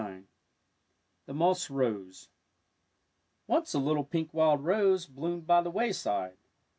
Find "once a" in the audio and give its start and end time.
3.45-3.77